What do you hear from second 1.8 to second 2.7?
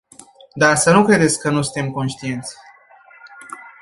conștienți.